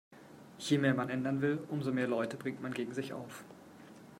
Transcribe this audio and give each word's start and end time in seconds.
Je 0.57 0.77
mehr 0.79 0.95
man 0.95 1.09
ändern 1.11 1.41
will, 1.43 1.63
umso 1.69 1.91
mehr 1.93 2.07
Leute 2.07 2.35
bringt 2.35 2.59
man 2.59 2.73
gegen 2.73 2.91
sich 2.91 3.13
auf. 3.13 3.43